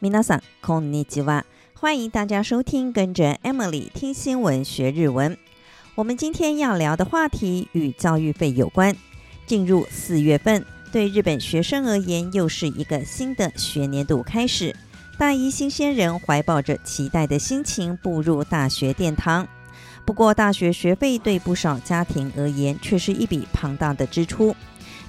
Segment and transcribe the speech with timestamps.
[0.00, 1.44] 皆さんこんにちは。
[1.74, 5.36] 欢迎大家收听，跟着 Emily 听新闻学日文。
[5.94, 8.96] 我们今天要聊的话题与教育费有关。
[9.46, 14.74] 进入四月份，对日本学生而言，又是一个新的学年度开始。
[15.18, 19.46] 大一新鲜人怀抱着期待的心情步入大学殿堂。
[20.04, 24.54] 不过，大学学费对不少家庭而言，却是一笔庞大的支出。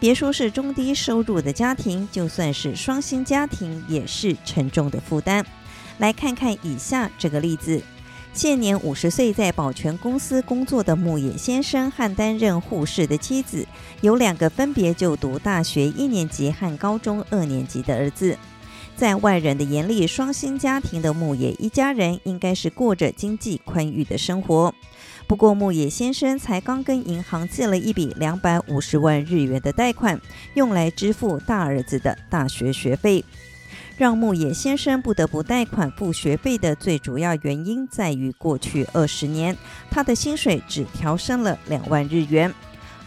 [0.00, 5.44] 别说是中低收入的家庭，就算是双薪家庭，也是沉重的负担。
[5.98, 7.80] 来看看以下这个例子：
[8.32, 13.66] 现年五十岁，在保全公司工作的牧野先生和担任护士的妻子，
[14.02, 18.36] 有两个分别就读大学一年级和高中二年级的儿子。
[18.96, 24.72] 在外人的眼里，双薪家庭的牧野一家人应该是过着经济宽裕的生活。
[25.26, 30.20] 不过，牧野先生才刚跟银行借了一笔两百五十万日元的贷款，
[30.54, 33.24] 用来支付大儿子的大学学费。
[33.96, 39.56] 让牧野先生不得不贷款付学费的最主要原因，在于过去二十年，
[39.90, 42.52] 他的薪水只调升了两万日元。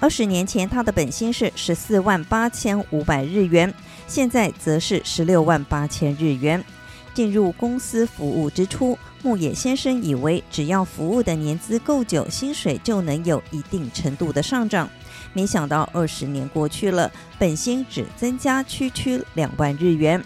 [0.00, 3.72] 二十年前，他的本薪是十四万八千五百日元，
[4.06, 6.62] 现在则是十六万八千日元。
[7.14, 14.90] 进入公司服务之初，牧野先生以为只要服务的年资够久，薪水就能有一定程度的上涨。
[15.32, 20.22] 没想到二十年过去了，本薪只增加区区两万日元。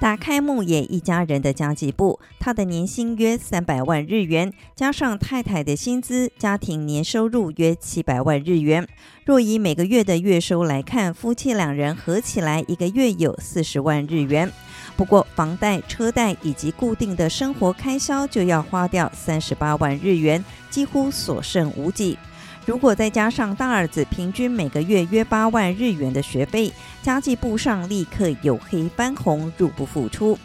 [0.00, 8.88] 打开牧野一家人的家计簿，他的年薪约三百万日元，加上太太的薪资，家庭年收入约七百万日元。
[9.26, 14.50] 若以每个月的月收来看，夫妻两人合起来一个月有四十万日元。
[14.96, 22.16] 不过，房贷、车贷以及固定的生活开销就要花掉三十八万日元，几乎所剩无几。
[22.66, 30.38] 如果再加上大儿子平均每个月约八万日元的学费，家计簿上立刻有黑翻红，入不敷出。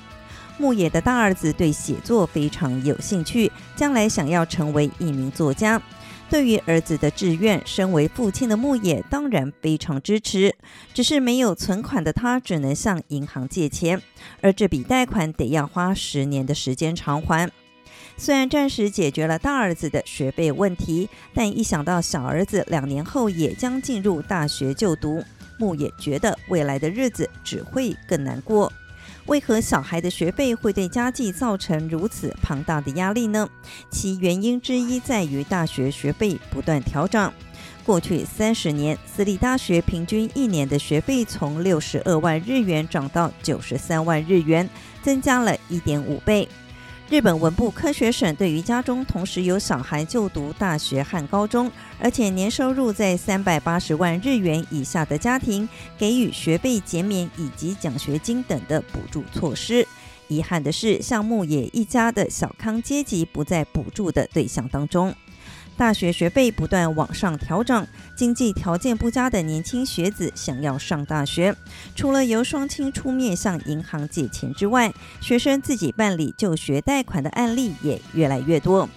[0.58, 5.82] 牧野的大儿子对写作非常有兴趣，将来想要成为一名作家。
[6.30, 10.56] 对于儿子的志愿，身为父亲的牧野当然非常支持。
[10.94, 14.02] 只是没有存款的他，只能向银行借钱，
[14.42, 17.52] 而这笔贷款得要花十年的时间偿还。
[18.18, 25.24] 虽然暂时解决了大儿子的学费问题，但一想到小儿子两年后也将进入大学就读，
[25.58, 28.72] 牧野觉得未来的日子只会更难过。
[29.26, 33.50] 为何小孩的学费会对家计造成如此庞大的压力呢？
[33.90, 37.34] 其原因之一在于大学学费不断调涨。
[37.84, 44.68] 过去三十年，私立大学平均一年的学费从六十二万日元涨到九十三万日元，
[45.04, 46.48] 增加了一点五倍。
[47.08, 59.88] 日本文部科学省对于家中同时有小孩就读大学和高中，而且年收入在三百八十万日元以下的家庭，给予学费减免以及奖学金等的补助措施。
[60.28, 65.14] 遗憾的是，项目也一家的小康阶级不在补助的对象当中。
[65.78, 71.54] 大学学费不断往上调整，经济条件不佳的年轻学子想要上大学，
[71.96, 78.88] 除了由双亲出面向银行借钱之外，学生自己办理就学贷款的案例也越来越多。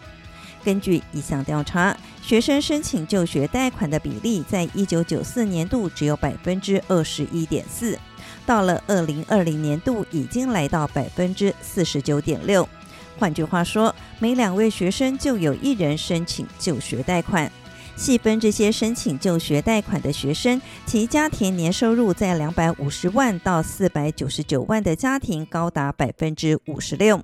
[0.64, 7.98] 根据一项调查，学生申请就学贷款的比例在一九九四年度只有百分之二十一点四，
[8.46, 12.68] 到了二零二零年度已经来到百分之四十九点六。
[13.18, 17.50] 换句话说，每两位学生就有一人申请就学贷款。
[17.96, 27.20] 细分这些申请就学贷款的学生，其家庭年收入在两百五十万到四百九十九万的家庭高达百分之五十六，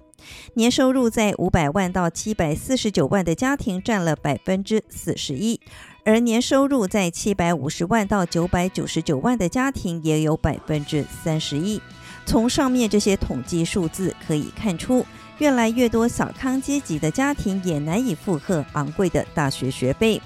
[0.55, 5.61] 年收入在五百万到七百四十九万的家庭占了百分之四十一，
[6.05, 11.81] 而年收入在七百五十万到九百九十九万的家庭也有百分之三十一。
[12.27, 15.07] 从上面这些统计数字可以看出。
[15.39, 20.21] 越来越多小康阶级的家庭也难以负荷昂贵的大学学费，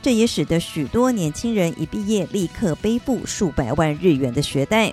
[0.00, 4.92] 这也使得许多年轻人一毕业立刻背负数百万日元的学贷，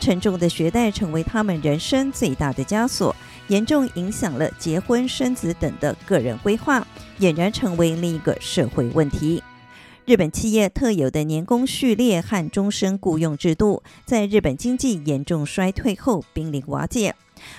[0.00, 3.14] 沉重的学贷成为他们人生最大的枷锁，
[3.48, 6.86] 严重影响了结婚生子等的个人规划，
[7.20, 9.42] 俨然成为另一个社会问题。
[10.04, 17.14] 日本企业特有的年功序列和终身雇佣制度，在日本经济严重衰退后濒临瓦解。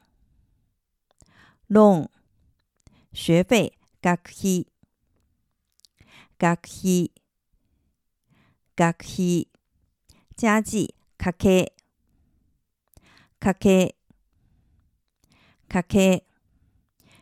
[1.68, 2.08] loan，
[3.14, 4.68] 学费学费
[6.38, 7.12] 学费
[8.76, 9.48] 学费，
[10.36, 11.74] 加计かけ
[13.40, 13.96] かけ
[15.68, 16.24] かけ，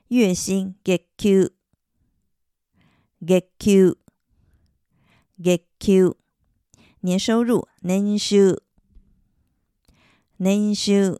[0.07, 1.51] 月薪月给
[3.19, 3.97] 月给
[5.37, 6.20] 月给。
[7.01, 8.61] 年收入年收
[10.37, 11.19] 年收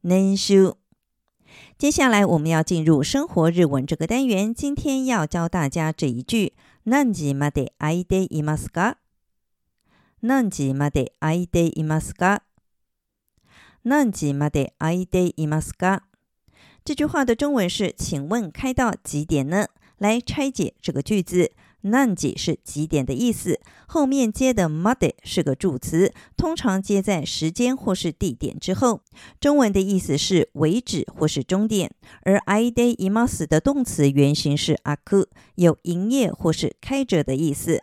[0.00, 0.78] 年收。
[1.76, 6.54] 接下来我们要进入生活日文这个单元，今天要教大家这一句：
[6.84, 8.96] 何时まで空いていますか？
[10.20, 12.40] 何时まで空いていますか？
[13.84, 16.00] 何时まで空いていますか？
[16.84, 19.68] 这句话的中文是：请问开到几点呢？
[19.98, 21.52] 来拆解这个句子。
[21.82, 29.02] 何时是几点的意思，后面接的まで是个助词，通常接在时间或是地点之后。
[29.38, 31.90] 中文的意思是为止或是终点，
[32.22, 35.26] 而空いています的动词原形是开く，
[35.56, 37.82] 有营业或是开着的意思。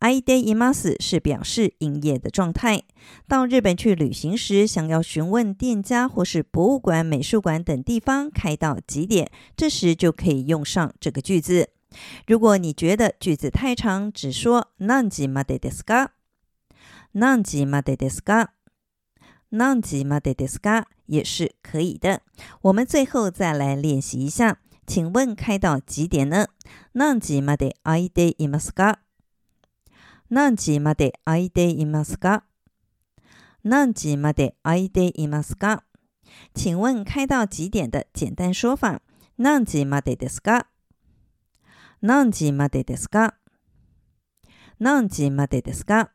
[0.00, 2.82] 空いています是表示营业的状态。
[3.28, 11.70] 到日本去旅行时，想要询问店家或是博物馆、美术馆等地方开到几点，这时就可以用上这个句子。
[12.26, 16.10] 如果你觉得句子太长，只说何时までですか？
[17.12, 18.48] 何时までですか？
[19.50, 20.86] 何时までですか？
[21.06, 22.22] 也是可以的。
[22.62, 26.48] 我们最后再来练习一下，请问开到几点呢？
[26.94, 29.00] 何时まで空いていますか？
[30.30, 32.44] 何时まで空いていますか？
[33.62, 35.82] 何时まで空いていますか？
[36.54, 39.00] 请问开到几点的简单说法？
[39.36, 40.68] 何时までですか？
[42.00, 43.34] 何时までですか？
[44.80, 46.08] 何时までですか？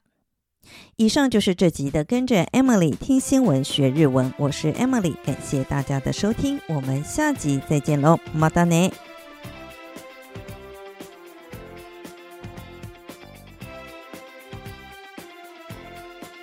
[0.98, 8.92] 以上就是这集的跟着 Emily 听新闻学日文，我是 Emily，感谢大家的收听，我们下集再见喽，またね。